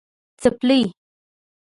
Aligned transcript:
🩴څپلۍ 0.41 0.81